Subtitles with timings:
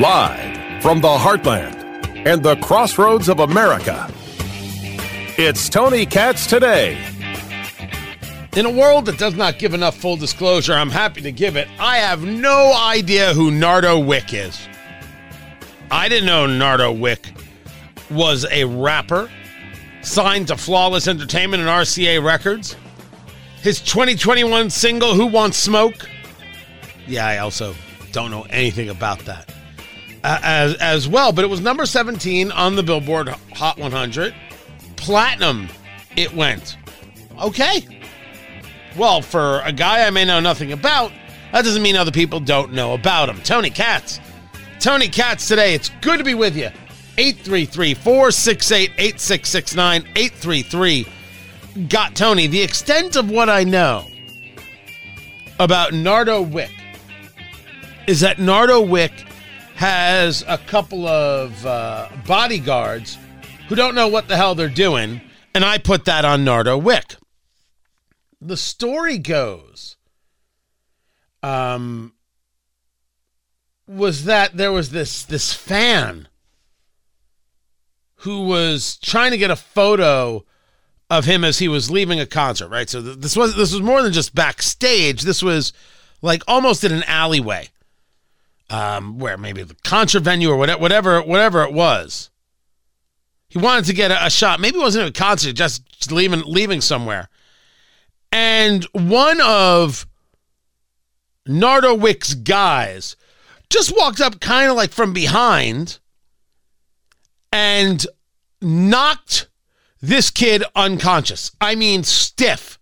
[0.00, 4.10] Live from the heartland and the crossroads of America,
[5.36, 6.98] it's Tony Katz today.
[8.56, 11.68] In a world that does not give enough full disclosure, I'm happy to give it.
[11.78, 14.66] I have no idea who Nardo Wick is.
[15.90, 17.34] I didn't know Nardo Wick
[18.10, 19.30] was a rapper
[20.00, 22.76] signed to Flawless Entertainment and RCA Records.
[23.62, 26.08] His 2021 single, Who Wants Smoke?
[27.06, 27.74] Yeah, I also
[28.10, 29.52] don't know anything about that
[30.24, 34.34] uh, as, as well, but it was number 17 on the Billboard Hot 100.
[34.96, 35.68] Platinum,
[36.16, 36.76] it went.
[37.40, 37.86] Okay.
[38.96, 41.12] Well, for a guy I may know nothing about,
[41.52, 43.40] that doesn't mean other people don't know about him.
[43.42, 44.20] Tony Katz.
[44.80, 45.74] Tony Katz today.
[45.74, 46.70] It's good to be with you.
[47.18, 50.02] 833 468 8669.
[50.16, 51.06] 833
[51.88, 52.46] Got Tony.
[52.46, 54.06] The extent of what I know
[55.58, 56.70] about Nardo Wick
[58.06, 59.12] is that Nardo Wick
[59.76, 63.16] has a couple of uh, bodyguards
[63.68, 65.22] who don't know what the hell they're doing,
[65.54, 67.16] and I put that on Nardo Wick.
[68.38, 69.96] The story goes
[71.42, 72.12] um,
[73.86, 76.28] was that there was this this fan
[78.16, 80.44] who was trying to get a photo
[81.12, 82.88] of him as he was leaving a concert, right?
[82.88, 85.22] So th- this was this was more than just backstage.
[85.22, 85.74] This was
[86.22, 87.68] like almost in an alleyway
[88.70, 92.30] um, where maybe the concert venue or whatever, whatever, whatever it was.
[93.50, 94.58] He wanted to get a, a shot.
[94.58, 97.28] Maybe it wasn't a concert, just leaving, leaving somewhere.
[98.32, 100.06] And one of
[101.46, 103.16] Nardo Wick's guys
[103.68, 105.98] just walked up kind of like from behind
[107.52, 108.06] and
[108.62, 109.48] knocked
[110.02, 111.52] this kid unconscious.
[111.60, 112.78] I mean, stiff.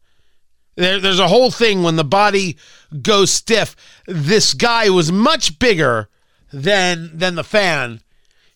[0.75, 2.57] There, there's a whole thing when the body
[3.03, 3.77] goes stiff.
[4.07, 6.09] This guy was much bigger
[6.53, 8.01] than than the fan.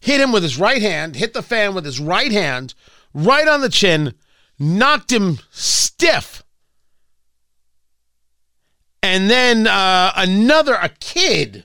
[0.01, 2.75] Hit him with his right hand, hit the fan with his right hand,
[3.13, 4.15] right on the chin,
[4.59, 6.43] knocked him stiff.
[9.03, 11.65] And then uh, another, a kid,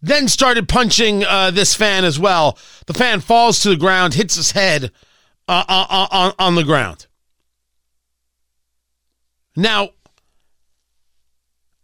[0.00, 2.58] then started punching uh, this fan as well.
[2.86, 4.92] The fan falls to the ground, hits his head
[5.48, 7.06] uh, uh, uh on, on the ground.
[9.56, 9.90] Now,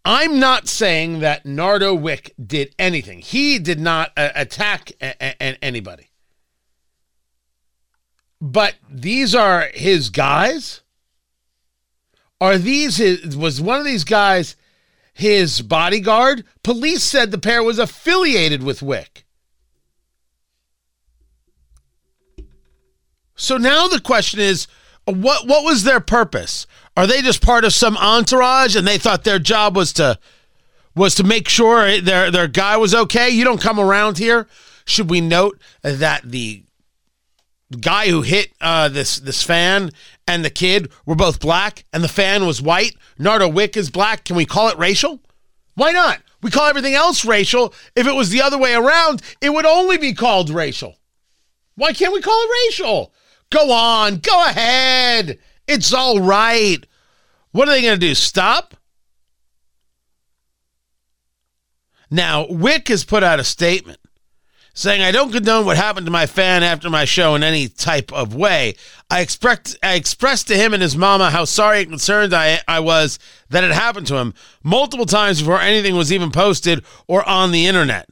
[0.05, 3.21] I'm not saying that Nardo Wick did anything.
[3.21, 6.11] He did not uh, attack a- a- anybody.
[8.41, 10.83] But these are his guys?
[12.41, 14.55] Are these his was one of these guys
[15.15, 16.45] his bodyguard?
[16.63, 19.24] Police said the pair was affiliated with Wick.
[23.37, 24.67] So now the question is
[25.05, 26.67] what what was their purpose?
[26.97, 30.19] Are they just part of some entourage and they thought their job was to
[30.95, 33.29] was to make sure their their guy was okay?
[33.31, 34.47] You don't come around here.
[34.85, 36.63] Should we note that the
[37.81, 39.91] guy who hit uh, this this fan
[40.29, 42.97] and the kid were both black and the fan was white?
[43.19, 44.25] Nardo Wick is black.
[44.25, 45.21] Can we call it racial?
[45.75, 46.21] Why not?
[46.41, 47.75] We call everything else racial.
[47.97, 50.97] If it was the other way around, it would only be called racial.
[51.75, 53.13] Why can't we call it racial?
[53.51, 55.39] Go on, go ahead.
[55.67, 56.85] It's all right.
[57.53, 58.15] What are they going to do?
[58.15, 58.75] Stop?
[62.11, 63.99] Now, Wick has put out a statement
[64.75, 68.13] saying, I don't condone what happened to my fan after my show in any type
[68.13, 68.75] of way.
[69.09, 72.81] I, expect, I expressed to him and his mama how sorry and concerned I, I
[72.81, 73.19] was
[73.51, 77.67] that it happened to him multiple times before anything was even posted or on the
[77.67, 78.09] internet.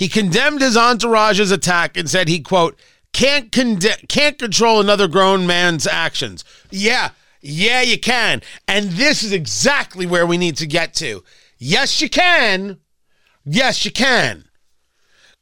[0.00, 2.74] He condemned his entourage's attack and said he, quote,
[3.12, 6.42] can't conde- can't control another grown man's actions.
[6.70, 7.10] Yeah,
[7.42, 8.40] yeah, you can.
[8.66, 11.22] And this is exactly where we need to get to.
[11.58, 12.78] Yes, you can.
[13.44, 14.46] Yes, you can.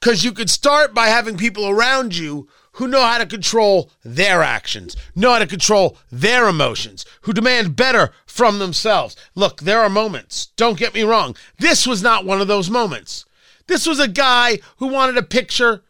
[0.00, 4.42] Because you could start by having people around you who know how to control their
[4.42, 9.14] actions, know how to control their emotions, who demand better from themselves.
[9.36, 11.36] Look, there are moments, don't get me wrong.
[11.60, 13.24] This was not one of those moments.
[13.68, 15.84] This was a guy who wanted a picture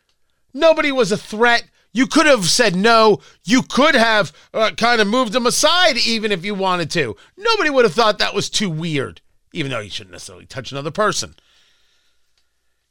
[0.54, 1.64] Nobody was a threat.
[1.92, 3.20] You could have said no.
[3.44, 7.16] You could have uh, kind of moved them aside, even if you wanted to.
[7.36, 9.20] Nobody would have thought that was too weird,
[9.52, 11.34] even though you shouldn't necessarily touch another person.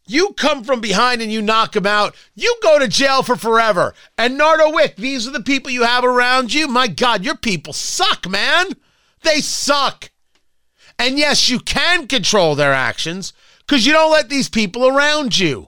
[0.08, 3.94] You come from behind and you knock him out, you go to jail for forever.
[4.18, 6.68] And Nardo Wick, these are the people you have around you.
[6.68, 8.68] My God, your people suck, man.
[9.24, 10.12] They suck.
[10.98, 13.34] And yes, you can control their actions
[13.68, 15.68] because you don't let these people around you.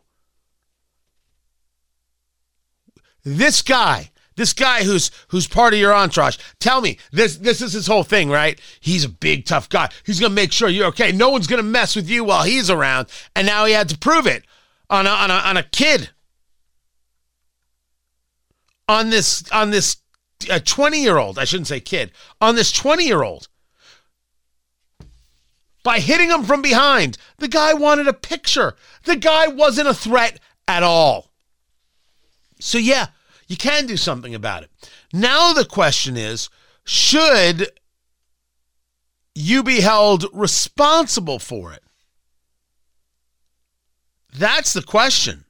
[3.23, 6.37] This guy This guy who's who's part of your entourage.
[6.61, 8.57] Tell me, this this is his whole thing, right?
[8.79, 9.89] He's a big tough guy.
[10.05, 11.11] He's gonna make sure you're okay.
[11.11, 13.09] No one's gonna mess with you while he's around.
[13.35, 14.45] And now he had to prove it
[14.89, 16.11] on a on a, on a kid.
[18.87, 19.97] On this on this
[20.49, 23.49] a 20 year old, I shouldn't say kid, on this 20 year old
[25.89, 27.17] by hitting him from behind.
[27.39, 28.75] The guy wanted a picture.
[29.05, 31.31] The guy wasn't a threat at all.
[32.59, 33.07] So, yeah,
[33.47, 34.69] you can do something about it.
[35.11, 36.47] Now, the question is
[36.83, 37.71] should
[39.33, 41.81] you be held responsible for it?
[44.31, 45.45] That's the question.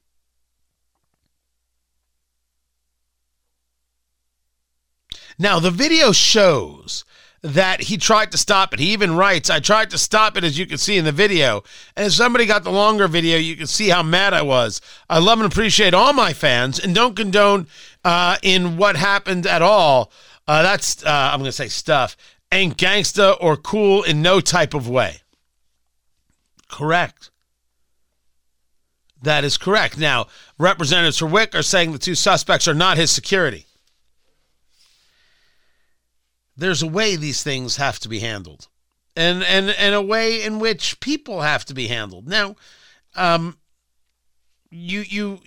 [5.37, 7.03] Now, the video shows
[7.41, 8.79] that he tried to stop it.
[8.79, 11.63] He even writes, I tried to stop it, as you can see in the video.
[11.95, 14.81] And if somebody got the longer video, you can see how mad I was.
[15.09, 17.67] I love and appreciate all my fans and don't condone
[18.03, 20.11] uh, in what happened at all.
[20.47, 22.17] Uh, that's, uh, I'm going to say stuff,
[22.51, 25.17] ain't gangsta or cool in no type of way.
[26.67, 27.31] Correct.
[29.21, 29.97] That is correct.
[29.97, 30.27] Now,
[30.57, 33.65] representatives for Wick are saying the two suspects are not his security
[36.59, 38.67] there's a way these things have to be handled.
[39.15, 42.27] And and and a way in which people have to be handled.
[42.27, 42.55] Now
[43.15, 43.57] um
[44.69, 45.39] you you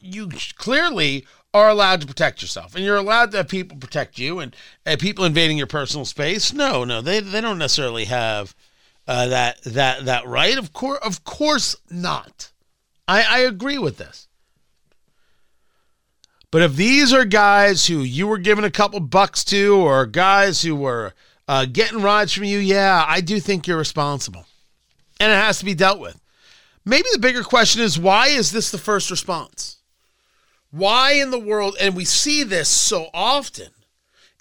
[0.00, 2.74] you clearly are allowed to protect yourself.
[2.74, 4.54] And you're allowed to have people protect you and,
[4.86, 6.52] and people invading your personal space.
[6.52, 8.54] No no they they don't necessarily have
[9.06, 10.56] uh, that that that right.
[10.56, 12.52] Of course of course not.
[13.06, 14.28] I i agree with this
[16.50, 20.62] but if these are guys who you were giving a couple bucks to, or guys
[20.62, 21.14] who were
[21.46, 24.46] uh, getting rides from you, yeah, I do think you're responsible.
[25.20, 26.20] And it has to be dealt with.
[26.84, 29.76] Maybe the bigger question is why is this the first response?
[30.70, 33.68] Why in the world, and we see this so often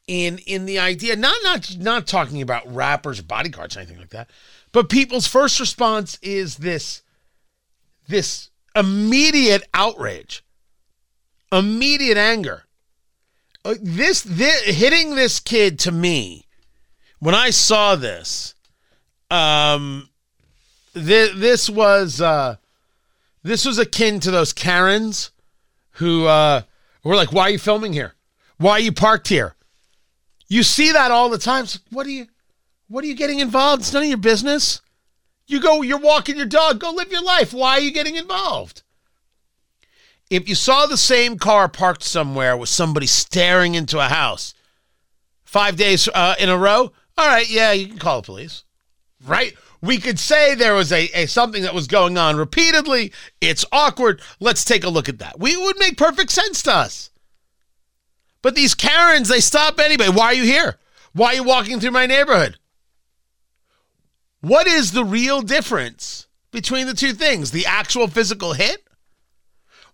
[0.07, 4.29] in in the idea, not not not talking about rappers, bodyguards, anything like that,
[4.71, 7.03] but people's first response is this
[8.07, 10.43] this immediate outrage
[11.51, 12.63] immediate anger.
[13.65, 16.45] Uh, this, this hitting this kid to me
[17.19, 18.55] when I saw this,
[19.29, 20.09] um,
[20.93, 22.55] this, this was uh,
[23.43, 25.31] this was akin to those Karens
[25.91, 26.61] who uh,
[27.03, 28.15] were like, "Why are you filming here?
[28.57, 29.55] Why are you parked here?"
[30.47, 31.67] You see that all the time.
[31.67, 32.27] So what are you?
[32.87, 33.81] What are you getting involved?
[33.81, 34.81] It's none of your business.
[35.47, 35.81] You go.
[35.81, 36.79] You're walking your dog.
[36.79, 37.53] Go live your life.
[37.53, 38.81] Why are you getting involved?
[40.29, 44.53] If you saw the same car parked somewhere with somebody staring into a house
[45.43, 48.63] five days uh, in a row, all right, yeah, you can call the police,
[49.25, 49.53] right?
[49.81, 53.11] We could say there was a, a something that was going on repeatedly.
[53.41, 54.21] It's awkward.
[54.39, 55.39] Let's take a look at that.
[55.39, 57.09] We would make perfect sense to us.
[58.41, 60.09] But these Karens, they stop anyway.
[60.09, 60.77] Why are you here?
[61.13, 62.57] Why are you walking through my neighborhood?
[64.41, 67.51] What is the real difference between the two things?
[67.51, 68.87] The actual physical hit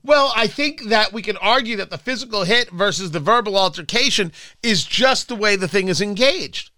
[0.06, 4.32] well, I think that we can argue that the physical hit versus the verbal altercation
[4.62, 6.72] is just the way the thing is engaged.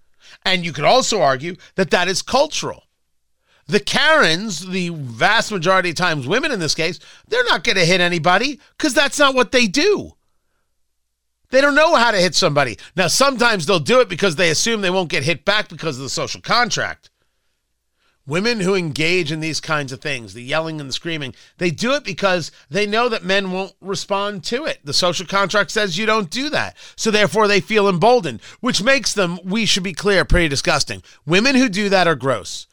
[0.45, 2.83] And you could also argue that that is cultural.
[3.67, 7.85] The Karens, the vast majority of times women in this case, they're not going to
[7.85, 10.13] hit anybody because that's not what they do.
[11.49, 12.77] They don't know how to hit somebody.
[12.95, 16.03] Now, sometimes they'll do it because they assume they won't get hit back because of
[16.03, 17.09] the social contract.
[18.27, 21.93] Women who engage in these kinds of things, the yelling and the screaming, they do
[21.93, 24.79] it because they know that men won't respond to it.
[24.83, 26.75] The social contract says you don't do that.
[26.97, 31.01] So therefore they feel emboldened, which makes them, we should be clear, pretty disgusting.
[31.25, 32.67] Women who do that are gross.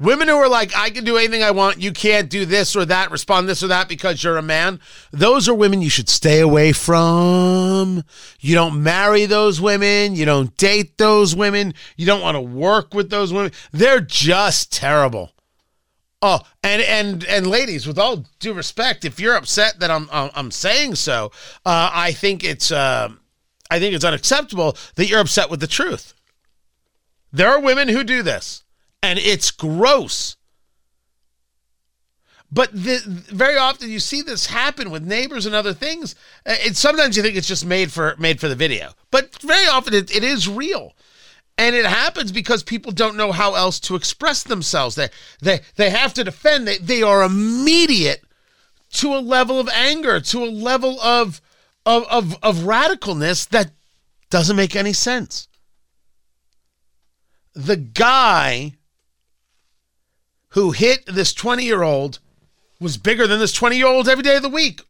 [0.00, 2.86] Women who are like, I can do anything I want, you can't do this or
[2.86, 4.80] that, respond this or that because you're a man,
[5.10, 8.02] those are women you should stay away from.
[8.40, 10.14] You don't marry those women.
[10.14, 11.74] You don't date those women.
[11.98, 13.52] You don't want to work with those women.
[13.72, 15.32] They're just terrible.
[16.22, 20.50] Oh, and and and ladies, with all due respect, if you're upset that I'm I'm
[20.50, 21.32] saying so,
[21.64, 23.08] uh, I think it's uh,
[23.70, 26.12] I think it's unacceptable that you're upset with the truth.
[27.32, 28.64] There are women who do this
[29.02, 30.36] and it's gross.
[32.52, 36.16] But the, very often you see this happen with neighbors and other things.
[36.44, 39.68] Uh, and sometimes you think it's just made for made for the video, but very
[39.68, 40.94] often it, it is real,
[41.56, 44.96] and it happens because people don't know how else to express themselves.
[44.96, 46.66] They they they have to defend.
[46.66, 48.24] They they are immediate
[48.94, 51.40] to a level of anger, to a level of
[51.86, 53.70] of of, of radicalness that
[54.28, 55.46] doesn't make any sense.
[57.54, 58.74] The guy
[60.50, 62.18] who hit this 20 year old
[62.80, 64.82] was bigger than this 20 year old every day of the week.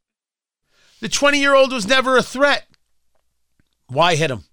[1.00, 2.66] The 20 year old was never a threat.
[3.88, 4.44] Why hit him?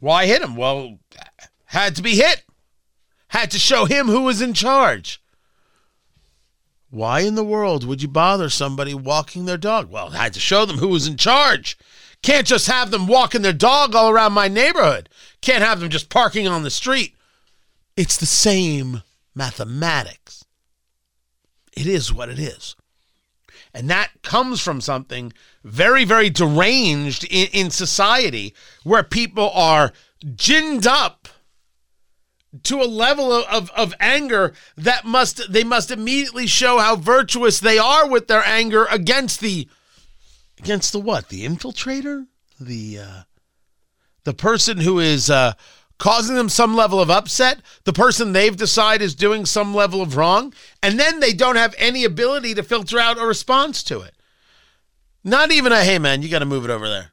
[0.00, 0.54] Why hit him?
[0.56, 0.98] Well,
[1.66, 2.44] had to be hit.
[3.28, 5.20] Had to show him who was in charge.
[6.90, 9.90] Why in the world would you bother somebody walking their dog?
[9.90, 11.76] Well, I had to show them who was in charge.
[12.22, 15.08] Can't just have them walking their dog all around my neighborhood.
[15.40, 17.16] Can't have them just parking on the street.
[17.96, 19.02] It's the same
[19.34, 20.44] mathematics.
[21.76, 22.76] It is what it is.
[23.72, 25.32] And that comes from something
[25.64, 29.92] very, very deranged in, in society where people are
[30.36, 31.28] ginned up
[32.62, 37.58] to a level of, of, of, anger that must they must immediately show how virtuous
[37.58, 39.68] they are with their anger against the
[40.60, 42.28] against the what the infiltrator
[42.60, 43.22] the uh,
[44.22, 45.54] the person who is uh,
[45.98, 50.16] causing them some level of upset the person they've decided is doing some level of
[50.16, 54.14] wrong and then they don't have any ability to filter out a response to it
[55.22, 57.12] not even a hey man you got to move it over there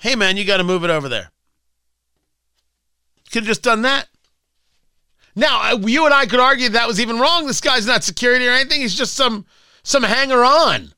[0.00, 1.30] hey man you got to move it over there
[3.30, 4.08] could have just done that.
[5.34, 7.46] Now, uh, you and I could argue that was even wrong.
[7.46, 8.80] This guy's not security or anything.
[8.80, 9.44] He's just some
[9.82, 10.94] some hanger on.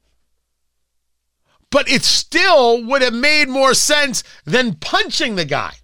[1.71, 5.75] But it still would have made more sense than punching the guy.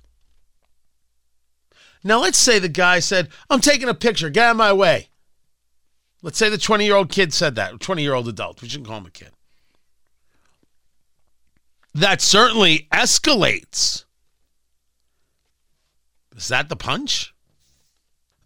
[2.05, 5.09] Now, let's say the guy said, I'm taking a picture, get out of my way.
[6.23, 8.63] Let's say the 20 year old kid said that, 20 year old adult.
[8.63, 9.31] We shouldn't call him a kid.
[11.95, 14.05] That certainly escalates
[16.37, 17.35] is that the punch?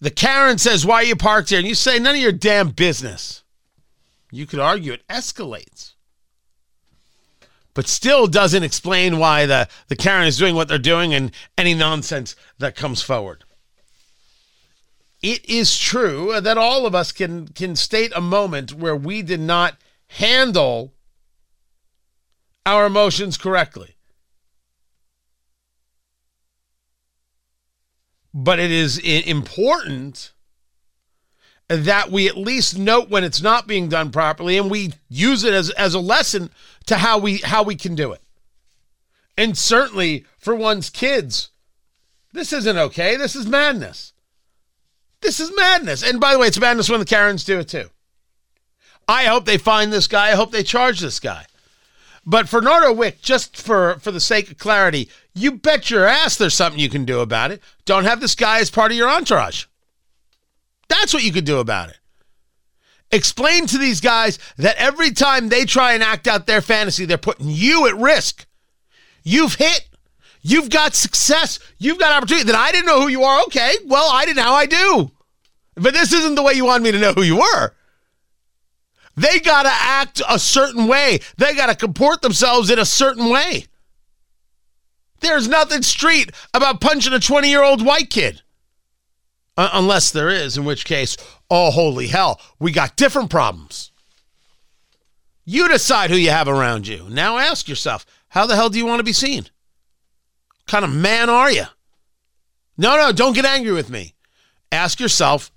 [0.00, 1.58] The Karen says, Why are you parked here?
[1.58, 3.42] And you say, None of your damn business.
[4.30, 5.94] You could argue it escalates.
[7.74, 11.74] But still doesn't explain why the, the Karen is doing what they're doing and any
[11.74, 13.44] nonsense that comes forward.
[15.20, 19.40] It is true that all of us can, can state a moment where we did
[19.40, 19.76] not
[20.08, 20.92] handle
[22.64, 23.96] our emotions correctly.
[28.34, 30.32] but it is important
[31.68, 35.52] that we at least note when it's not being done properly and we use it
[35.52, 36.50] as, as a lesson
[36.86, 38.22] to how we how we can do it.
[39.36, 41.50] And certainly for one's kids,
[42.32, 43.16] this isn't okay.
[43.16, 44.12] This is madness.
[45.20, 46.02] This is madness.
[46.02, 47.88] And by the way, it's madness when the Karens do it too.
[49.08, 50.28] I hope they find this guy.
[50.28, 51.46] I hope they charge this guy.
[52.26, 56.36] But for Nardo Wick, just for, for the sake of clarity, you bet your ass
[56.36, 57.62] there's something you can do about it.
[57.86, 59.64] Don't have this guy as part of your entourage.
[60.88, 61.98] That's what you could do about it.
[63.10, 67.16] Explain to these guys that every time they try and act out their fantasy, they're
[67.16, 68.46] putting you at risk.
[69.22, 69.87] You've hit.
[70.42, 71.58] You've got success.
[71.78, 73.42] You've got opportunity that I didn't know who you are.
[73.44, 74.36] Okay, well, I didn't.
[74.36, 75.10] Now I do.
[75.74, 77.72] But this isn't the way you want me to know who you were.
[79.16, 81.20] They got to act a certain way.
[81.36, 83.66] They got to comport themselves in a certain way.
[85.20, 88.42] There's nothing street about punching a 20 year old white kid.
[89.56, 91.16] Uh, unless there is, in which case,
[91.50, 93.90] oh, holy hell, we got different problems.
[95.44, 97.08] You decide who you have around you.
[97.10, 99.46] Now ask yourself, how the hell do you want to be seen?
[100.68, 101.64] Kind of man are you?
[102.76, 104.14] No, no, don't get angry with me.
[104.70, 105.50] Ask yourself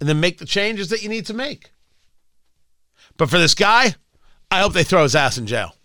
[0.00, 1.72] and then make the changes that you need to make.
[3.16, 3.96] But for this guy,
[4.50, 5.76] I hope they throw his ass in jail.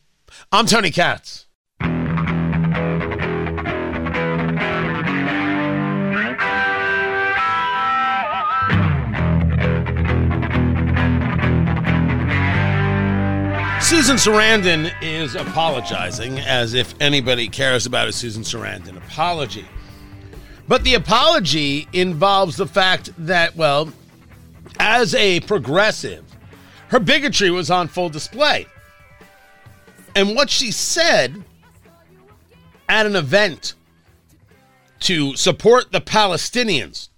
[0.52, 1.48] I'm Tony Katz.
[14.00, 19.66] Susan Sarandon is apologizing as if anybody cares about a Susan Sarandon apology.
[20.70, 23.92] But the apology involves the fact that, well,
[24.80, 26.24] as a progressive,
[26.88, 28.68] her bigotry was on full display.
[30.16, 31.44] And what she said
[32.88, 33.74] at an event
[35.02, 37.10] to support the Palestinians,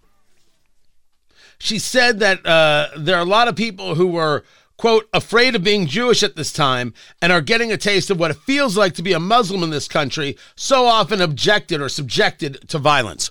[1.60, 4.44] she said that uh, there are a lot of people who were,
[4.82, 8.32] quote, afraid of being Jewish at this time and are getting a taste of what
[8.32, 12.68] it feels like to be a Muslim in this country, so often objected or subjected
[12.68, 13.30] to violence.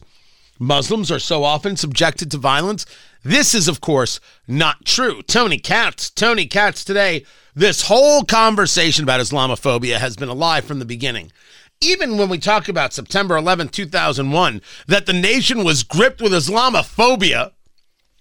[0.60, 2.86] Muslims are so often subjected to violence
[3.24, 5.22] this is, of course, not true.
[5.22, 10.84] Tony Katz, Tony Katz today, this whole conversation about Islamophobia has been alive from the
[10.84, 11.32] beginning.
[11.80, 17.52] Even when we talk about September 11, 2001, that the nation was gripped with Islamophobia,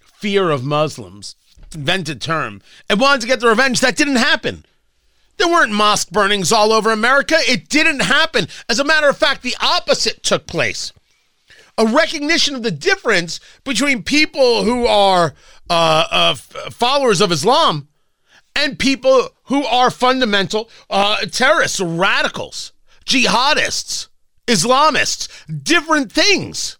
[0.00, 1.36] fear of Muslims,
[1.74, 4.64] invented term, and wanted to get the revenge, that didn't happen.
[5.36, 7.36] There weren't mosque burnings all over America.
[7.38, 8.48] It didn't happen.
[8.68, 10.92] As a matter of fact, the opposite took place
[11.80, 15.34] a recognition of the difference between people who are
[15.70, 17.88] uh, uh, followers of Islam
[18.54, 22.72] and people who are fundamental uh, terrorists, radicals,
[23.06, 24.08] jihadists,
[24.46, 25.28] Islamists,
[25.62, 26.76] different things.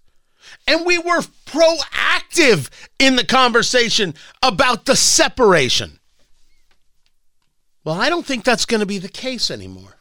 [0.71, 5.99] And we were proactive in the conversation about the separation.
[7.83, 9.97] Well, I don't think that's going to be the case anymore.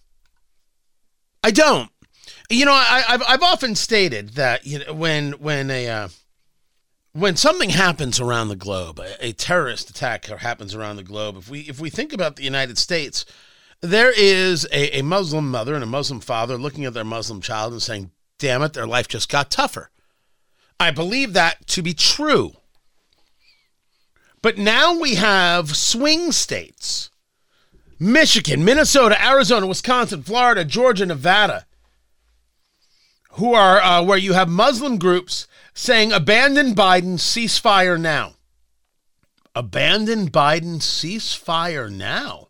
[1.43, 1.89] I don't.
[2.51, 6.09] You know, I, have I've often stated that you know when when a uh,
[7.13, 11.35] when something happens around the globe, a, a terrorist attack happens around the globe.
[11.37, 13.25] If we if we think about the United States,
[13.81, 17.73] there is a, a Muslim mother and a Muslim father looking at their Muslim child
[17.73, 19.89] and saying, "Damn it, their life just got tougher."
[20.79, 22.53] I believe that to be true.
[24.41, 27.09] But now we have swing states
[27.99, 31.65] Michigan, Minnesota, Arizona, Wisconsin, Florida, Georgia, Nevada,
[33.31, 38.35] who are uh, where you have Muslim groups saying, abandon Biden, ceasefire now.
[39.53, 42.47] Abandon Biden, ceasefire now.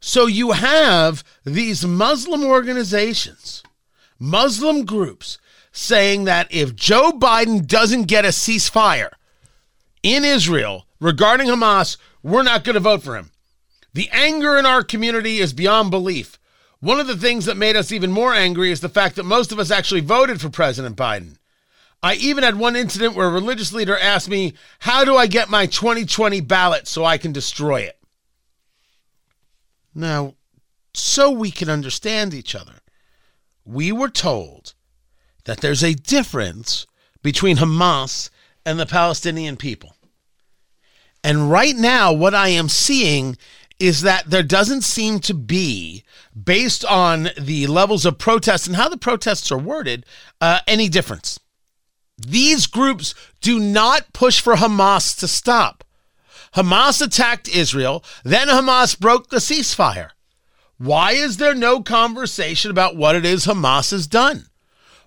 [0.00, 3.62] So you have these Muslim organizations,
[4.18, 5.38] Muslim groups
[5.72, 9.10] saying that if Joe Biden doesn't get a ceasefire
[10.02, 13.30] in Israel regarding Hamas, we're not going to vote for him.
[13.94, 16.38] The anger in our community is beyond belief.
[16.80, 19.52] One of the things that made us even more angry is the fact that most
[19.52, 21.36] of us actually voted for President Biden.
[22.02, 25.48] I even had one incident where a religious leader asked me, How do I get
[25.48, 27.98] my 2020 ballot so I can destroy it?
[29.94, 30.34] Now,
[30.94, 32.80] so we can understand each other,
[33.64, 34.74] we were told
[35.44, 36.86] that there's a difference
[37.22, 38.30] between Hamas
[38.64, 39.94] and the Palestinian people.
[41.24, 43.36] And right now, what I am seeing
[43.78, 46.04] is that there doesn't seem to be,
[46.40, 50.06] based on the levels of protests and how the protests are worded,
[50.40, 51.40] uh, any difference.
[52.16, 55.84] These groups do not push for Hamas to stop.
[56.54, 60.10] Hamas attacked Israel, then Hamas broke the ceasefire.
[60.78, 64.46] Why is there no conversation about what it is Hamas has done?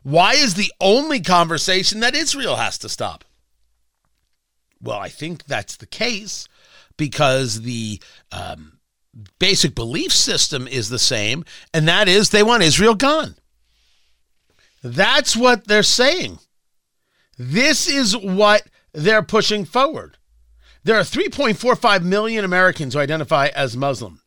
[0.05, 3.25] Why is the only conversation that Israel has to stop?
[4.79, 6.47] Well, I think that's the case
[6.95, 7.99] because the
[8.31, 8.77] um,
[9.39, 13.33] basic belief system is the same, and that is they want Israel gone.
[14.83, 16.37] That's what they're saying.
[17.35, 18.61] This is what
[18.93, 20.19] they're pushing forward.
[20.83, 24.21] There are 3.45 million Americans who identify as Muslim.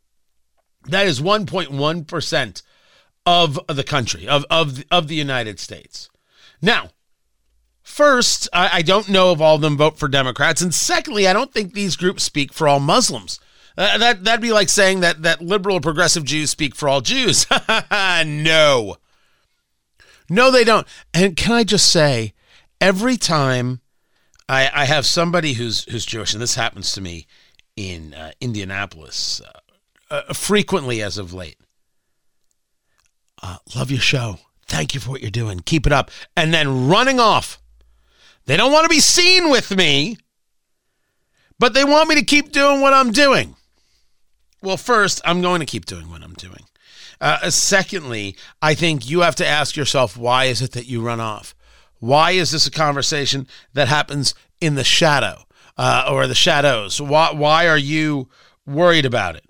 [0.88, 2.62] That is 1.1%
[3.28, 6.08] of the country, of, of, of the United States.
[6.62, 6.90] Now,
[7.82, 11.32] First, I, I don't know if all of them vote for Democrats, and secondly, I
[11.32, 13.40] don't think these groups speak for all Muslims.
[13.78, 17.00] Uh, that that'd be like saying that that liberal or progressive Jews speak for all
[17.00, 17.46] Jews.
[17.90, 18.96] no,
[20.28, 20.86] no, they don't.
[21.14, 22.34] And can I just say,
[22.78, 23.80] every time
[24.48, 27.26] I, I have somebody who's who's Jewish, and this happens to me
[27.74, 31.56] in uh, Indianapolis uh, uh frequently as of late.
[33.42, 34.38] Uh, love your show.
[34.66, 35.60] Thank you for what you're doing.
[35.60, 36.10] Keep it up.
[36.36, 37.58] And then running off
[38.48, 40.16] they don't want to be seen with me,
[41.58, 43.56] but they want me to keep doing what I'm doing.
[44.62, 46.64] Well, first, I'm going to keep doing what I'm doing.
[47.20, 51.20] Uh, secondly, I think you have to ask yourself why is it that you run
[51.20, 51.54] off?
[51.98, 55.44] Why is this a conversation that happens in the shadow
[55.76, 57.02] uh, or the shadows?
[57.02, 58.30] Why, why are you
[58.66, 59.44] worried about it?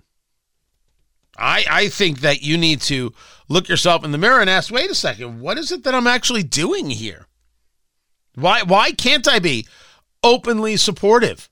[1.37, 3.13] I, I think that you need to
[3.49, 6.07] look yourself in the mirror and ask wait a second, what is it that I'm
[6.07, 7.27] actually doing here?
[8.35, 9.67] Why why can't I be
[10.23, 11.49] openly supportive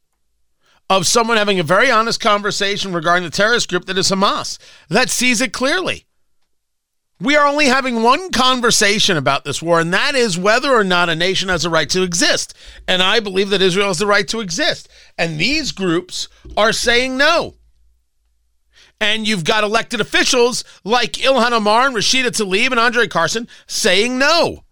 [0.90, 4.58] of someone having a very honest conversation regarding the terrorist group that is Hamas
[4.90, 6.06] that sees it clearly?
[7.20, 11.10] We are only having one conversation about this war, and that is whether or not
[11.10, 12.54] a nation has a right to exist.
[12.88, 14.88] And I believe that Israel has the right to exist.
[15.18, 17.56] And these groups are saying no.
[19.00, 24.18] And you've got elected officials like Ilhan Omar and Rashida Tlaib and Andre Carson saying
[24.18, 24.64] no.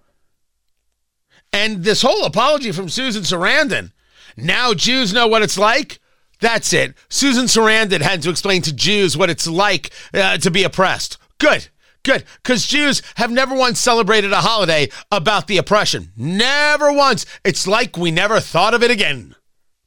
[1.54, 3.92] And this whole apology from Susan Sarandon,
[4.36, 6.00] now Jews know what it's like.
[6.42, 6.96] That's it.
[7.10, 11.18] Susan Sarandon had to explain to Jews what it's like uh, to be oppressed.
[11.38, 11.70] Good.
[12.04, 12.24] Good.
[12.44, 16.12] Because Jews have never once celebrated a holiday about the oppression.
[16.16, 17.26] Never once.
[17.44, 19.36] It's like we never thought of it again.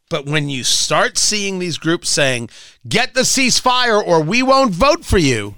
[0.09, 2.49] But when you start seeing these groups saying,
[2.89, 5.55] get the ceasefire or we won't vote for you,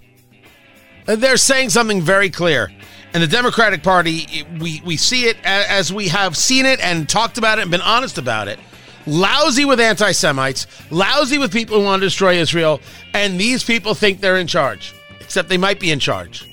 [1.07, 2.71] uh, they're saying something very clear.
[3.13, 7.39] And the Democratic Party, we, we see it as we have seen it and talked
[7.39, 8.59] about it and been honest about it.
[9.07, 12.81] Lousy with anti Semites, lousy with people who want to destroy Israel,
[13.15, 16.47] and these people think they're in charge, except they might be in charge.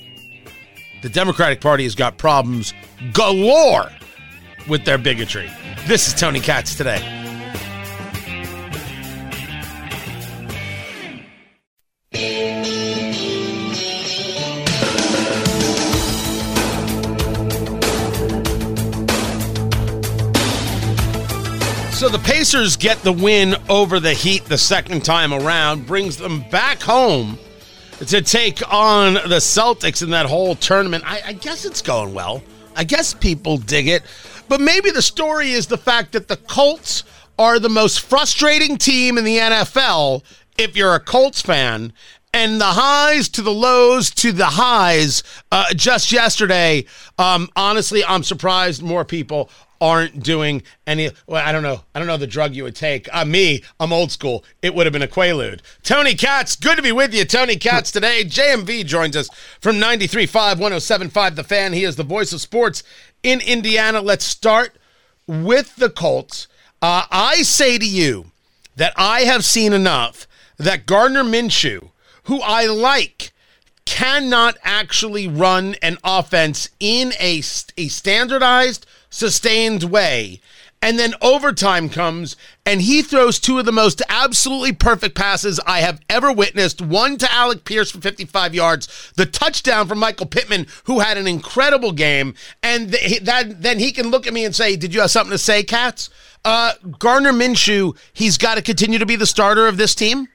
[1.02, 2.74] The Democratic Party has got problems
[3.14, 3.92] galore
[4.68, 5.52] with their bigotry.
[5.86, 7.27] This is Tony Katz today.
[21.98, 26.48] So the Pacers get the win over the Heat the second time around, brings them
[26.52, 27.40] back home
[28.06, 31.04] to take on the Celtics in that whole tournament.
[31.08, 32.44] I, I, guess it's going well.
[32.76, 34.04] I guess people dig it.
[34.48, 37.04] But maybe the story is the fact that the Colts
[37.40, 40.24] are the most frustrating team in the NFL
[40.58, 41.94] if you're a Colts fan.
[42.34, 46.86] And the highs to the lows to the highs uh, just yesterday.
[47.18, 51.10] Um, honestly, I'm surprised more people aren't doing any.
[51.26, 51.82] Well, I don't know.
[51.96, 53.08] I don't know the drug you would take.
[53.14, 54.44] Uh, me, I'm old school.
[54.62, 55.62] It would have been a Quaalude.
[55.84, 57.26] Tony Katz, good to be with you.
[57.26, 58.24] Tony Katz today.
[58.24, 61.74] JMV joins us from 93.5, 107.5 The Fan.
[61.74, 62.84] He is the voice of sports
[63.24, 64.02] in Indiana.
[64.02, 64.78] Let's start
[65.28, 66.48] with the Colts.
[66.82, 68.26] Uh, I say to you
[68.76, 71.92] that I have seen enough that Gardner Minshew,
[72.24, 73.32] who I like,
[73.86, 77.42] cannot actually run an offense in a,
[77.78, 80.42] a standardized– sustained way.
[80.80, 85.80] And then overtime comes, and he throws two of the most absolutely perfect passes I
[85.80, 86.82] have ever witnessed.
[86.82, 91.26] One to Alec Pierce for 55 yards, the touchdown from Michael Pittman, who had an
[91.28, 92.36] incredible game.
[92.62, 95.32] And th- that then he can look at me and say, "Did you have something
[95.32, 96.12] to say, Katz?"
[96.46, 100.28] Uh, Gardner Minshew, he's got to continue to be the starter of this team.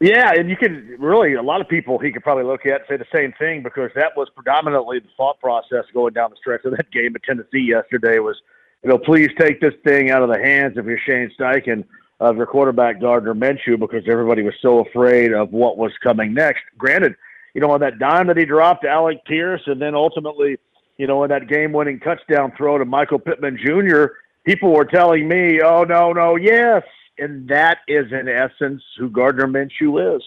[0.00, 2.84] Yeah, and you could really a lot of people he could probably look at and
[2.88, 6.64] say the same thing because that was predominantly the thought process going down the stretch
[6.64, 8.36] of that game at Tennessee yesterday was,
[8.82, 11.84] you know, please take this thing out of the hands of your Shane Steichen
[12.18, 16.62] of your quarterback Gardner Minshew because everybody was so afraid of what was coming next.
[16.78, 17.14] Granted,
[17.54, 20.56] you know, on that dime that he dropped to Alec Pierce and then ultimately,
[20.96, 24.06] you know, in that game winning touchdown throw to Michael Pittman Jr.,
[24.44, 26.84] people were telling me, Oh no, no, yes,
[27.20, 30.22] and that is in essence who Gardner Minshew is.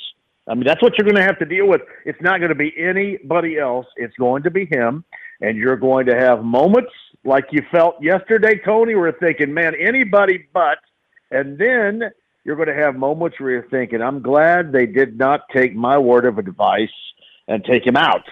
[0.47, 1.81] I mean, that's what you're going to have to deal with.
[2.05, 3.85] It's not going to be anybody else.
[3.95, 5.05] It's going to be him,
[5.41, 6.91] and you're going to have moments
[7.23, 10.79] like you felt yesterday, Tony, where you're thinking, "Man, anybody but,"
[11.31, 12.11] and then
[12.43, 15.97] you're going to have moments where you're thinking, "I'm glad they did not take my
[15.97, 16.89] word of advice
[17.47, 18.23] and take him out."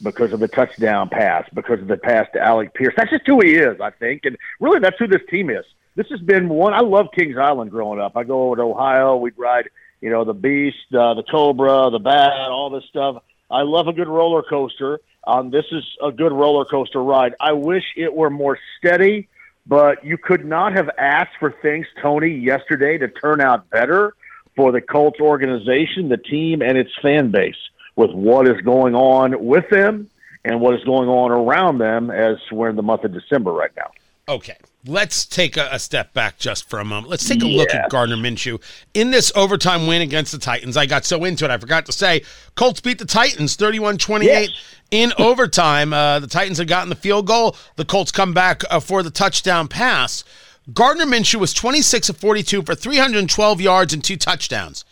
[0.00, 2.94] because of the touchdown pass, because of the pass to Alec Pierce.
[2.96, 4.24] That's just who he is, I think.
[4.26, 5.64] And really, that's who this team is
[5.98, 6.74] this has been one.
[6.74, 8.16] I love Kings Island growing up.
[8.16, 9.16] I go over to Ohio.
[9.16, 9.68] We'd ride,
[10.00, 13.20] you know, the Beast, uh, the Cobra, the Bat, all this stuff.
[13.50, 15.00] I love a good roller coaster.
[15.26, 17.34] Um, this is a good roller coaster ride.
[17.40, 19.28] I wish it were more steady,
[19.66, 24.14] but you could not have asked for things, Tony, yesterday to turn out better
[24.54, 27.58] for the Colts organization, the team, and its fan base
[27.96, 30.08] with what is going on with them
[30.44, 33.72] and what is going on around them as we're in the month of December right
[33.76, 33.90] now.
[34.28, 34.54] Okay
[34.88, 37.08] let's take a, a, step back just for a moment.
[37.08, 37.58] Let's take a yeah.
[37.58, 38.60] look at Gardner Minshew
[38.94, 40.76] in this overtime win against the Titans.
[40.76, 42.22] I got so into it, I forgot to say
[42.54, 44.50] Colts beat the Titans 31 28
[44.90, 45.92] in overtime.
[45.92, 47.56] Uh, the Titans had gotten the field goal.
[47.76, 50.24] The Colts come back uh, for the touchdown pass.
[50.72, 54.84] Gardner Minshew was 26 of 42 for 312 yards and two touchdowns.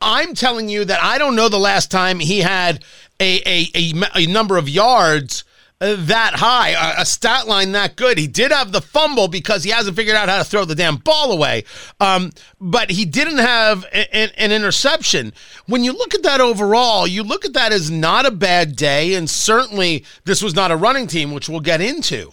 [0.00, 2.84] I'm telling you that I don't know the last time he had
[3.18, 5.42] a, a, a, a number of yards
[5.80, 8.18] that high, a, stat line that good.
[8.18, 10.96] He did have the fumble because he hasn't figured out how to throw the damn
[10.96, 11.64] ball away.
[12.00, 15.32] Um, but he didn't have an interception.
[15.66, 19.14] When you look at that overall, you look at that as not a bad day,
[19.14, 22.32] and certainly this was not a running team, which we'll get into.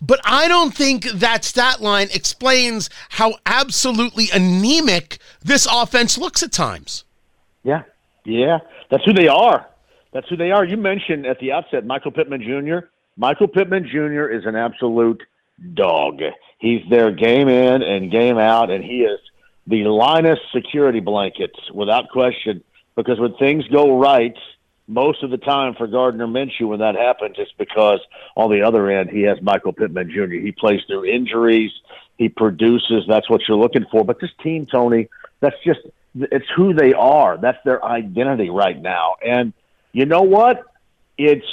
[0.00, 6.52] But I don't think that stat line explains how absolutely anemic this offense looks at
[6.52, 7.04] times.
[7.64, 7.82] Yeah,
[8.24, 9.66] yeah, that's who they are.
[10.12, 10.64] That's who they are.
[10.64, 12.86] You mentioned at the outset Michael Pittman Jr.
[13.16, 14.28] Michael Pittman Jr.
[14.28, 15.22] is an absolute
[15.74, 16.20] dog.
[16.58, 19.20] He's there game in and game out, and he is
[19.66, 22.62] the Linus security blankets without question.
[22.96, 24.36] Because when things go right,
[24.88, 28.00] most of the time for Gardner Minshew when that happens, it's because
[28.36, 30.34] on the other end he has Michael Pittman Jr.
[30.34, 31.70] He plays through injuries,
[32.16, 33.04] he produces.
[33.06, 34.04] That's what you're looking for.
[34.04, 35.08] But this team, Tony,
[35.40, 35.80] that's just
[36.14, 37.36] it's who they are.
[37.36, 39.52] That's their identity right now, and
[39.92, 40.62] you know what?
[41.16, 41.46] It's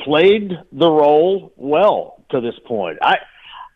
[0.00, 2.98] played the role well to this point.
[3.02, 3.18] I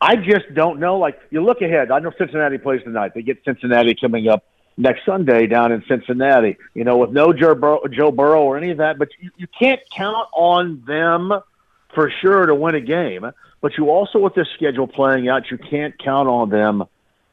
[0.01, 0.99] I just don't know.
[0.99, 1.91] Like you look ahead.
[1.91, 3.13] I know Cincinnati plays tonight.
[3.15, 4.45] They get Cincinnati coming up
[4.77, 6.57] next Sunday down in Cincinnati.
[6.75, 9.47] You know, with no Joe Burrow, Joe Burrow or any of that, but you, you
[9.59, 11.33] can't count on them
[11.95, 13.29] for sure to win a game.
[13.61, 16.85] But you also, with this schedule playing out, you can't count on them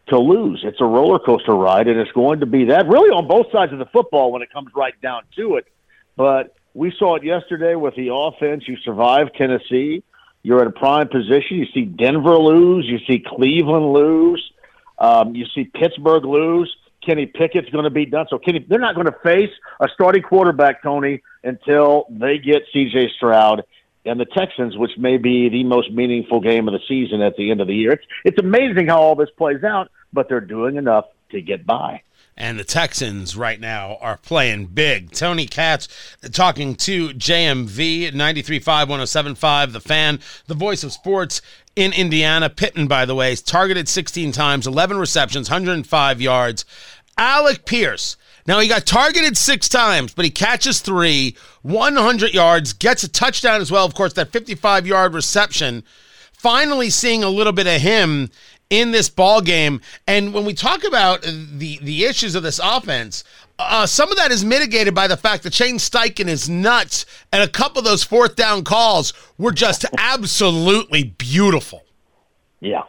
[0.08, 0.62] to lose.
[0.64, 3.72] It's a roller coaster ride, and it's going to be that really on both sides
[3.74, 5.68] of the football when it comes right down to it.
[6.16, 8.68] But we saw it yesterday with the offense.
[8.68, 10.04] You survive Tennessee.
[10.44, 11.58] You're in a prime position.
[11.58, 12.86] You see Denver lose.
[12.86, 14.52] You see Cleveland lose.
[14.98, 16.76] Um, you see Pittsburgh lose.
[17.06, 18.28] Kenny Pickett's going to be done.
[18.30, 23.12] So Kenny, they're not going to face a starting quarterback, Tony, until they get C.J.
[23.16, 23.64] Stroud
[24.06, 27.52] and the Texans, which may be the most meaningful game of the season at the
[27.52, 27.92] end of the year.
[27.94, 32.02] It's, it's amazing how all this plays out, but they're doing enough to get by.
[32.38, 35.12] And the Texans right now are playing big.
[35.12, 35.88] Tony Katz
[36.34, 41.42] talking to JMV 93.5, 107.5, the fan, the voice of sports
[41.78, 42.50] in Indiana.
[42.50, 46.66] Pittman, by the way, targeted 16 times, 11 receptions, 105 yards.
[47.18, 48.18] Alec Pierce.
[48.48, 53.62] Now he got targeted six times, but he catches three, 100 yards, gets a touchdown
[53.62, 53.86] as well.
[53.86, 55.84] Of course, that 55 yard reception.
[56.34, 58.30] Finally, seeing a little bit of him
[58.70, 59.82] in this ball game.
[60.08, 63.24] And when we talk about the the issues of this offense,
[63.60, 67.44] uh, some of that is mitigated by the fact that Shane Steichen is nuts, and
[67.44, 71.84] a couple of those fourth down calls were just absolutely beautiful.
[72.60, 72.84] Yeah,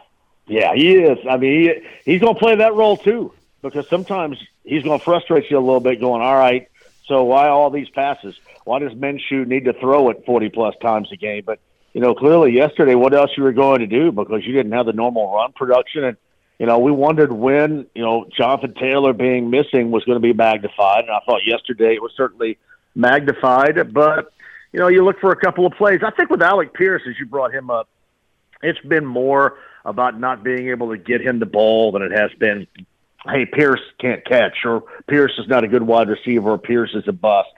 [0.47, 1.19] yeah, he is.
[1.29, 5.03] I mean, he, he's going to play that role too because sometimes he's going to
[5.03, 5.99] frustrate you a little bit.
[5.99, 6.67] Going, all right,
[7.05, 8.37] so why all these passes?
[8.65, 11.43] Why does Minshew need to throw it forty plus times a game?
[11.45, 11.59] But
[11.97, 14.85] you know, clearly yesterday, what else you were going to do because you didn't have
[14.85, 16.03] the normal run production.
[16.03, 16.15] And,
[16.59, 20.31] you know, we wondered when, you know, Jonathan Taylor being missing was going to be
[20.31, 21.05] magnified.
[21.05, 22.59] And I thought yesterday it was certainly
[22.93, 23.95] magnified.
[23.95, 24.31] But,
[24.73, 26.01] you know, you look for a couple of plays.
[26.05, 27.89] I think with Alec Pierce, as you brought him up,
[28.61, 32.29] it's been more about not being able to get him the ball than it has
[32.37, 32.67] been,
[33.27, 37.07] hey, Pierce can't catch, or Pierce is not a good wide receiver, or Pierce is
[37.07, 37.49] a bust.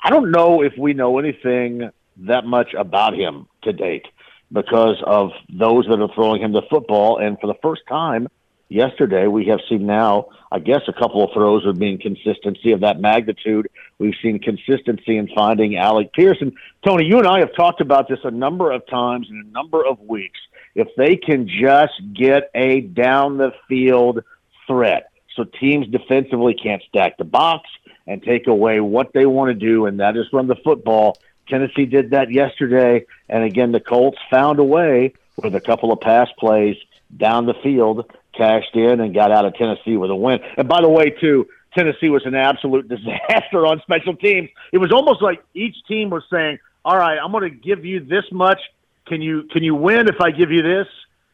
[0.00, 4.06] I don't know if we know anything that much about him to date
[4.52, 7.18] because of those that are throwing him the football.
[7.18, 8.28] And for the first time
[8.68, 12.80] yesterday, we have seen now, I guess, a couple of throws would mean consistency of
[12.80, 13.68] that magnitude.
[13.98, 16.42] We've seen consistency in finding Alec Pierce.
[16.84, 19.84] Tony, you and I have talked about this a number of times in a number
[19.84, 20.40] of weeks.
[20.74, 24.22] If they can just get a down the field
[24.66, 27.68] threat, so teams defensively can't stack the box
[28.06, 31.16] and take away what they want to do, and that is run the football
[31.50, 36.00] Tennessee did that yesterday, and again, the Colts found a way with a couple of
[36.00, 36.76] pass plays
[37.16, 40.38] down the field, cashed in, and got out of Tennessee with a win.
[40.56, 44.48] And by the way, too, Tennessee was an absolute disaster on special teams.
[44.72, 48.00] It was almost like each team was saying, "All right, I'm going to give you
[48.00, 48.60] this much.
[49.06, 50.86] Can you can you win if I give you this?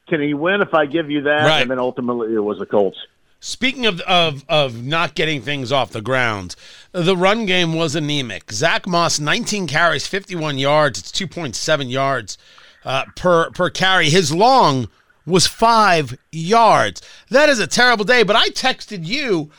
[0.08, 1.62] Can you win if I give you that?" Right.
[1.62, 2.98] And then ultimately, it was the Colts.
[3.40, 6.56] Speaking of, of of not getting things off the ground,
[6.92, 8.50] the run game was anemic.
[8.50, 10.98] Zack Moss, 19 carries, 51 yards.
[10.98, 12.38] It's 2.7 yards
[12.84, 14.08] uh, per per carry.
[14.08, 14.88] His long
[15.26, 17.02] was five yards.
[17.30, 18.22] That is a terrible day.
[18.22, 19.50] But I texted you.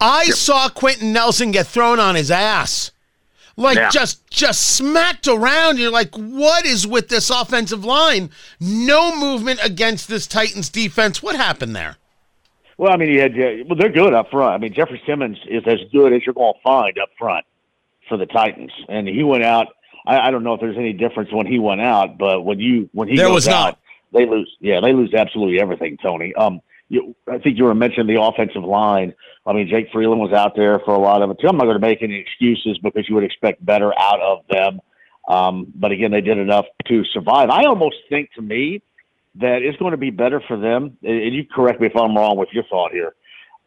[0.00, 2.90] I saw Quenton Nelson get thrown on his ass,
[3.56, 3.88] like Yeah.
[3.90, 5.78] just just smacked around.
[5.78, 8.30] You're like, what is with this offensive line?
[8.60, 11.22] No movement against this Titans defense.
[11.22, 11.96] What happened there?
[12.78, 13.34] Well, I mean, you had
[13.68, 14.54] well, they're good up front.
[14.54, 17.44] I mean, Jeffrey Simmons is as good as you're going to find up front
[18.08, 19.68] for the Titans, and he went out.
[20.06, 22.88] I, I don't know if there's any difference when he went out, but when you
[22.92, 23.74] when he There was not.
[23.74, 23.78] out,
[24.12, 24.50] they lose.
[24.60, 26.34] Yeah, they lose absolutely everything, Tony.
[26.34, 29.14] Um, you, I think you were mentioning the offensive line.
[29.46, 31.48] I mean, Blake Freeland was out there for a lot of it too.
[31.48, 34.80] I'm not going to make any excuses because you would expect better out of them.
[35.28, 37.48] Um, but again, they did enough to survive.
[37.48, 38.82] I almost think to me
[39.36, 40.96] that it's going to be better for them.
[41.02, 43.14] And you correct me if I'm wrong with your thought here.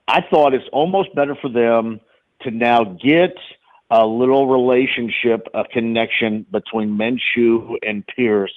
[0.07, 1.99] I thought it's almost better for them
[2.41, 3.35] to now get
[3.89, 8.53] a little relationship, a connection between Minshew and Pierce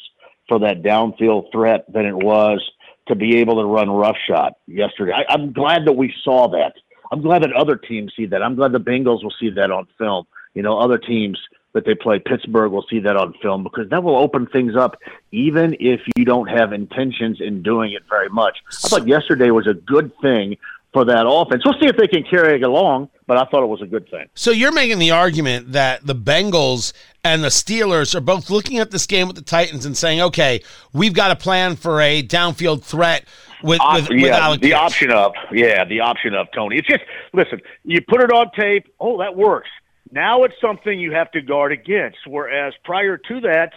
[0.48, 2.60] for that downfield threat than it was
[3.08, 5.12] to be able to run roughshod yesterday.
[5.12, 6.74] I, I'm glad that we saw that.
[7.12, 8.42] I'm glad that other teams see that.
[8.42, 10.26] I'm glad the Bengals will see that on film.
[10.54, 11.38] You know, other teams
[11.72, 14.96] that they play, Pittsburgh We'll see that on film because that will open things up,
[15.32, 18.58] even if you don't have intentions in doing it very much.
[18.84, 20.56] I thought yesterday was a good thing
[20.92, 21.62] for that offense.
[21.64, 24.08] We'll see if they can carry it along, but I thought it was a good
[24.10, 24.26] thing.
[24.34, 28.90] So you're making the argument that the Bengals and the Steelers are both looking at
[28.90, 32.82] this game with the Titans and saying, "Okay, we've got a plan for a downfield
[32.82, 33.24] threat
[33.62, 36.78] with Op- with, with yeah, Alec the option of yeah, the option of Tony.
[36.78, 37.60] It's just listen.
[37.84, 38.92] You put it on tape.
[38.98, 39.68] Oh, that works.
[40.12, 42.18] Now it's something you have to guard against.
[42.26, 43.72] Whereas prior to that,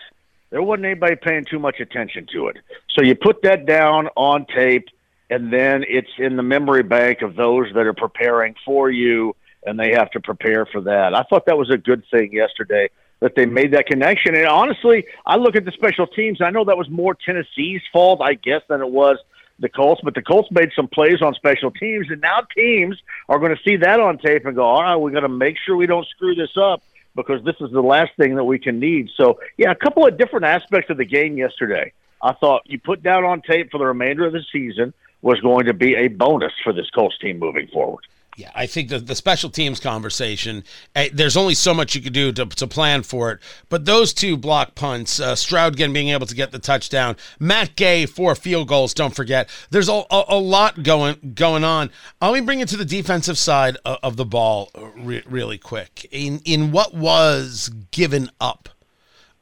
[0.49, 2.57] there wasn't anybody paying too much attention to it.
[2.95, 4.87] So you put that down on tape,
[5.29, 9.79] and then it's in the memory bank of those that are preparing for you, and
[9.79, 11.15] they have to prepare for that.
[11.15, 14.35] I thought that was a good thing yesterday that they made that connection.
[14.35, 16.41] And honestly, I look at the special teams.
[16.41, 19.17] I know that was more Tennessee's fault, I guess, than it was
[19.63, 23.39] the Colts, but the Colts made some plays on special teams, and now teams are
[23.39, 25.75] going to see that on tape and go, all right, we're going to make sure
[25.75, 26.83] we don't screw this up
[27.15, 29.09] because this is the last thing that we can need.
[29.15, 31.93] So, yeah, a couple of different aspects of the game yesterday.
[32.21, 35.65] I thought you put down on tape for the remainder of the season was going
[35.65, 38.05] to be a bonus for this Colts team moving forward.
[38.35, 40.63] Yeah, I think the, the special teams conversation,
[40.95, 43.39] uh, there's only so much you could do to, to plan for it.
[43.69, 47.75] But those two block punts, uh, Stuard again being able to get the touchdown, Matt
[47.75, 49.49] Gay, four field goals, don't forget.
[49.69, 51.91] There's a, a, a lot going going on.
[52.21, 55.59] Let me bring it to the defensive side of, of the ball uh, re- really
[55.59, 56.07] quick.
[56.11, 58.69] In, in what was given up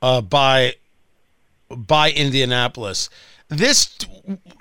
[0.01, 0.75] uh, by,
[1.69, 3.09] by Indianapolis,
[3.51, 3.97] this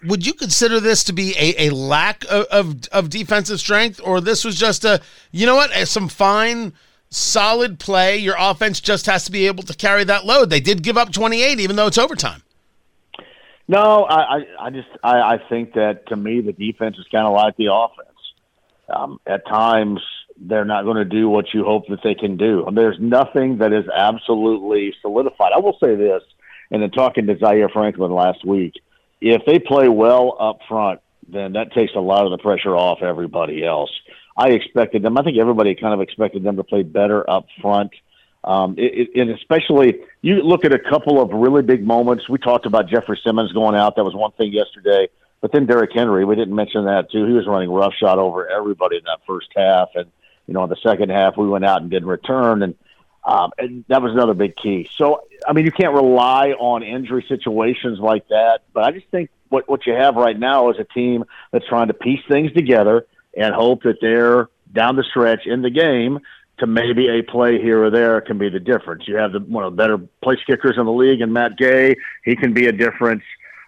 [0.05, 4.21] would you consider this to be a, a lack of, of, of defensive strength or
[4.21, 5.01] this was just a
[5.31, 6.73] you know what some fine
[7.09, 8.17] solid play?
[8.19, 10.51] Your offense just has to be able to carry that load.
[10.51, 12.43] They did give up 28 even though it's overtime.
[13.69, 17.27] No i i, I just I, I think that to me the defense is kind
[17.27, 18.09] of like the offense.
[18.93, 20.01] Um, at times
[20.37, 22.67] they're not going to do what you hope that they can do.
[22.75, 25.53] There's nothing that is absolutely solidified.
[25.55, 26.23] I will say this
[26.71, 28.75] and then talking to Zaire Franklin last week,
[29.21, 33.03] if they play well up front, then that takes a lot of the pressure off
[33.03, 33.91] everybody else.
[34.37, 35.19] I expected them.
[35.19, 37.93] I think everybody kind of expected them to play better up front.
[38.43, 42.29] Um, it, it, and especially, you look at a couple of really big moments.
[42.29, 43.97] We talked about Jeffrey Simmons going out.
[43.97, 45.09] That was one thing yesterday.
[45.43, 47.27] But then Derrick Henry, we didn't mention that too.
[47.27, 49.91] He was running roughshod over everybody in that first half.
[49.95, 50.11] And,
[50.47, 52.63] you know, in the second half, we went out and didn't return.
[52.63, 52.75] And,
[53.25, 54.89] um, and that was another big key.
[54.97, 58.61] So I mean, you can't rely on injury situations like that.
[58.73, 61.89] But I just think what what you have right now is a team that's trying
[61.89, 63.07] to piece things together
[63.37, 66.21] and hope that they're down the stretch in the game
[66.59, 69.05] to maybe a play here or there can be the difference.
[69.09, 71.97] You have the one of the better place kickers in the league, and Matt Gay,
[72.25, 73.23] he can be a difference.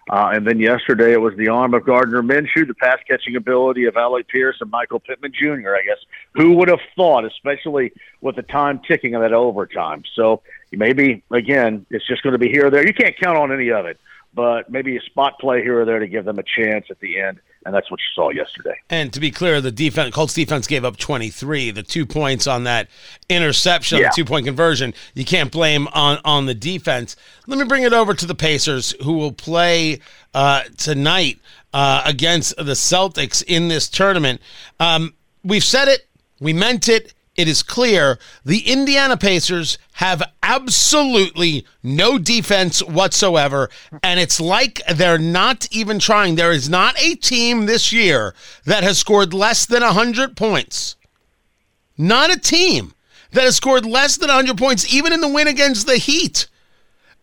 [0.09, 3.85] Uh, and then yesterday it was the arm of Gardner Minshew, the pass catching ability
[3.85, 5.75] of Alec Pierce and Michael Pittman Jr.
[5.75, 5.97] I guess
[6.33, 10.03] who would have thought, especially with the time ticking of that overtime.
[10.15, 12.85] So maybe again, it's just going to be here or there.
[12.85, 13.97] You can't count on any of it,
[14.33, 17.19] but maybe a spot play here or there to give them a chance at the
[17.19, 18.75] end and that's what you saw yesterday.
[18.89, 21.71] And to be clear, the defense, Colts defense gave up 23.
[21.71, 22.89] The two points on that
[23.29, 24.09] interception, yeah.
[24.09, 27.15] the two point conversion, you can't blame on on the defense.
[27.47, 29.99] Let me bring it over to the Pacers, who will play
[30.33, 31.39] uh, tonight
[31.73, 34.41] uh, against the Celtics in this tournament.
[34.79, 36.07] Um, we've said it,
[36.39, 43.69] we meant it it is clear the Indiana Pacers have absolutely no defense whatsoever.
[44.03, 46.35] And it's like they're not even trying.
[46.35, 50.95] There is not a team this year that has scored less than 100 points.
[51.97, 52.93] Not a team
[53.31, 56.47] that has scored less than 100 points, even in the win against the Heat.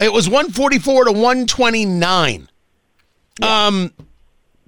[0.01, 2.49] It was 144 to 129.
[3.39, 3.67] Yeah.
[3.67, 3.93] Um,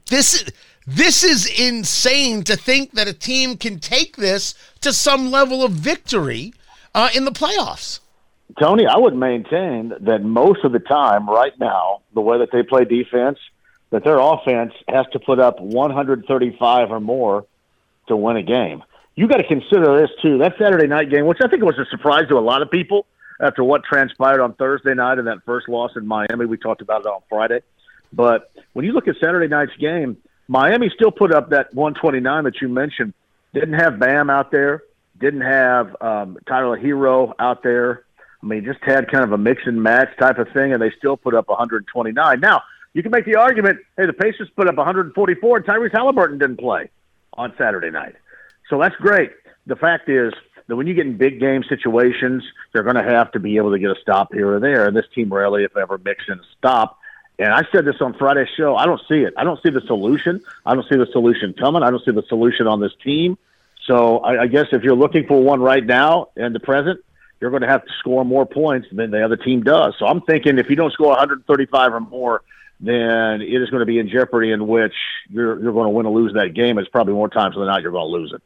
[0.06, 0.44] this
[0.86, 5.72] this is insane to think that a team can take this to some level of
[5.72, 6.52] victory
[6.94, 8.00] uh, in the playoffs.
[8.60, 12.62] Tony, I would maintain that most of the time, right now, the way that they
[12.62, 13.38] play defense,
[13.90, 17.46] that their offense has to put up 135 or more
[18.08, 18.82] to win a game.
[19.14, 20.38] You got to consider this too.
[20.38, 23.06] That Saturday night game, which I think was a surprise to a lot of people
[23.40, 26.46] after what transpired on Thursday night and that first loss in Miami.
[26.46, 27.60] We talked about it on Friday.
[28.12, 30.16] But when you look at Saturday night's game,
[30.52, 33.14] Miami still put up that 129 that you mentioned.
[33.54, 34.82] Didn't have Bam out there.
[35.18, 38.04] Didn't have um, Tyler Herro out there.
[38.42, 40.90] I mean, just had kind of a mix and match type of thing, and they
[40.98, 42.40] still put up 129.
[42.40, 42.62] Now,
[42.92, 46.58] you can make the argument, hey, the Pacers put up 144, and Tyrese Halliburton didn't
[46.58, 46.90] play
[47.32, 48.16] on Saturday night.
[48.68, 49.30] So that's great.
[49.66, 50.34] The fact is
[50.66, 53.72] that when you get in big game situations, they're going to have to be able
[53.72, 56.34] to get a stop here or there, and this team rarely, if ever, mix in
[56.34, 56.98] a stop.
[57.38, 58.76] And I said this on Friday's show.
[58.76, 59.34] I don't see it.
[59.36, 60.42] I don't see the solution.
[60.64, 61.82] I don't see the solution coming.
[61.82, 63.38] I don't see the solution on this team.
[63.86, 67.00] So I, I guess if you're looking for one right now in the present,
[67.40, 69.94] you're going to have to score more points than the other team does.
[69.98, 72.42] So I'm thinking if you don't score 135 or more,
[72.78, 74.94] then it is going to be in jeopardy in which
[75.28, 76.78] you're you're going to win or lose that game.
[76.78, 78.42] It's probably more times than not you're going to lose it.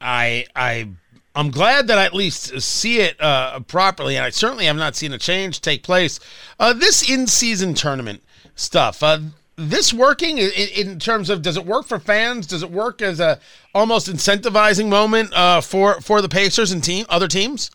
[0.00, 0.88] I I
[1.36, 4.96] I'm glad that I at least see it uh, properly, and I certainly have not
[4.96, 6.18] seen a change take place.
[6.58, 8.22] Uh, this in-season tournament
[8.54, 9.18] stuff, uh,
[9.56, 12.46] this working in, in, terms of does it work for fans?
[12.46, 13.38] Does it work as a
[13.74, 17.70] almost incentivizing moment uh, for for the Pacers and team other teams?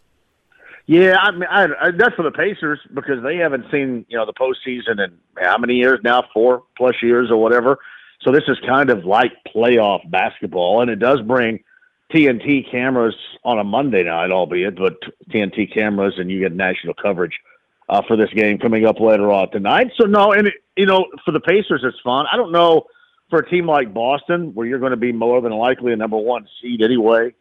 [0.88, 4.26] Yeah, I mean, I, I, that's for the Pacers because they haven't seen you know
[4.26, 7.78] the postseason in how many years now, four plus years or whatever.
[8.22, 11.64] So this is kind of like playoff basketball, and it does bring
[12.14, 14.97] TNT cameras on a Monday night, albeit, but
[15.30, 17.39] TNT cameras, and you get national coverage
[17.89, 19.91] uh, for this game coming up later on tonight.
[19.99, 22.26] So no, and it, you know, for the Pacers, it's fun.
[22.32, 22.86] I don't know
[23.30, 26.18] for a team like Boston, where you're going to be more than likely a number
[26.18, 27.34] one seed anyway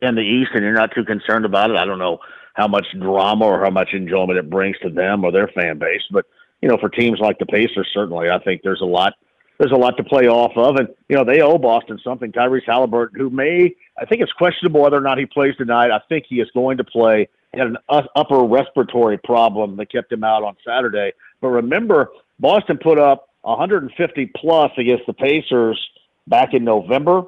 [0.00, 1.76] in the East, and you're not too concerned about it.
[1.76, 2.18] I don't know
[2.54, 6.02] how much drama or how much enjoyment it brings to them or their fan base,
[6.10, 6.26] but
[6.60, 9.14] you know, for teams like the Pacers, certainly, I think there's a lot
[9.58, 12.32] there's a lot to play off of, and you know they owe Boston something.
[12.32, 15.90] Tyrese Halliburton, who may, I think it's questionable whether or not he plays tonight.
[15.90, 17.28] I think he is going to play.
[17.52, 21.12] He had an upper respiratory problem that kept him out on Saturday.
[21.40, 25.78] But remember, Boston put up 150 plus against the Pacers
[26.26, 27.24] back in November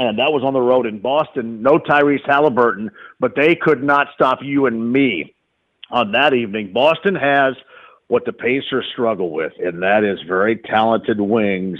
[0.00, 1.62] and that was on the road in Boston.
[1.62, 5.34] No Tyrese Halliburton, but they could not stop you and me
[5.90, 6.72] on that evening.
[6.72, 7.54] Boston has
[8.10, 11.78] what the Pacers struggle with, and that is very talented wings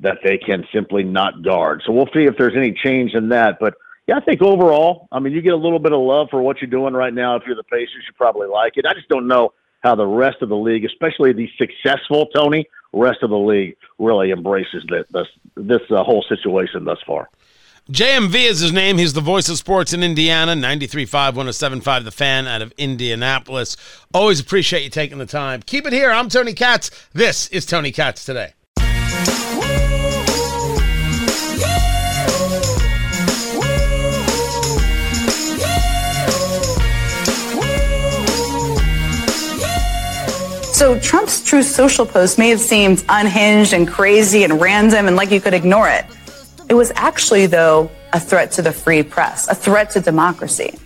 [0.00, 1.82] that they can simply not guard.
[1.86, 3.58] So we'll see if there's any change in that.
[3.60, 3.74] But
[4.08, 6.60] yeah, I think overall, I mean, you get a little bit of love for what
[6.60, 7.36] you're doing right now.
[7.36, 8.86] If you're the Pacers, you probably like it.
[8.86, 9.52] I just don't know
[9.84, 14.32] how the rest of the league, especially the successful Tony, rest of the league really
[14.32, 17.28] embraces this this, this uh, whole situation thus far.
[17.90, 18.96] JMV is his name.
[18.96, 23.76] He's the voice of sports in Indiana, 93.5, 107.5, The Fan out of Indianapolis.
[24.14, 25.62] Always appreciate you taking the time.
[25.62, 26.12] Keep it here.
[26.12, 26.92] I'm Tony Katz.
[27.12, 28.52] This is Tony Katz Today.
[40.72, 45.32] So Trump's Truth Social post may have seemed unhinged and crazy and random and like
[45.32, 46.04] you could ignore it.
[46.72, 50.78] It was actually, though, a threat to the free press, a threat to democracy.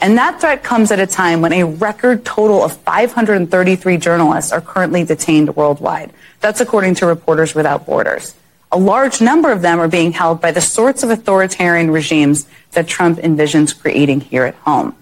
[0.00, 4.60] And that threat comes at a time when a record total of 533 journalists are
[4.60, 6.12] currently detained worldwide.
[6.40, 8.34] That's according to Reporters Without Borders.
[8.72, 12.88] A large number of them are being held by the sorts of authoritarian regimes that
[12.88, 14.96] Trump envisions creating here at home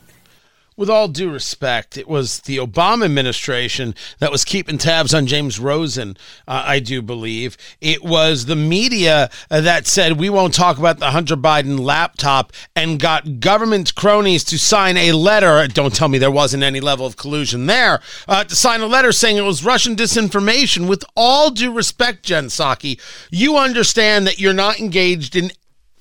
[0.77, 5.59] with all due respect, it was the Obama administration that was keeping tabs on James
[5.59, 6.17] Rosen,
[6.47, 7.57] uh, I do believe.
[7.81, 12.53] It was the media uh, that said, we won't talk about the Hunter Biden laptop
[12.75, 15.67] and got government cronies to sign a letter.
[15.67, 19.13] Don't tell me there wasn't any level of collusion there, uh, to sign a letter
[19.13, 20.89] saying it was Russian disinformation.
[20.89, 23.01] With all due respect, Jen Psaki,
[23.31, 25.53] you understand that you're not engaged in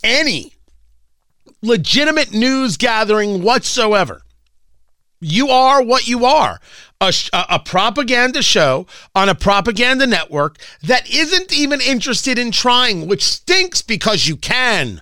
[0.03, 0.53] any
[1.61, 4.21] legitimate news gathering whatsoever
[5.25, 6.59] you are what you are
[7.01, 13.23] a, a, propaganda show on a propaganda network that isn't even interested in trying, which
[13.23, 15.01] stinks because you can.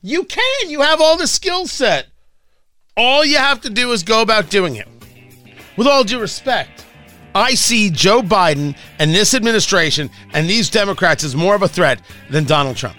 [0.00, 0.70] You can.
[0.70, 2.06] You have all the skill set.
[2.96, 4.88] All you have to do is go about doing it.
[5.76, 6.84] With all due respect,
[7.34, 12.02] I see Joe Biden and this administration and these Democrats as more of a threat
[12.30, 12.96] than Donald Trump.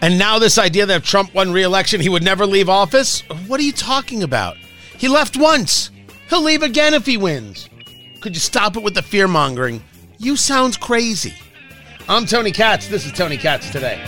[0.00, 3.22] And now, this idea that if Trump won re election, he would never leave office?
[3.46, 4.58] What are you talking about?
[5.04, 5.90] He left once.
[6.30, 7.68] He'll leave again if he wins.
[8.22, 9.84] Could you stop it with the fear mongering?
[10.16, 11.34] You sound crazy.
[12.08, 12.88] I'm Tony Katz.
[12.88, 14.02] This is Tony Katz today.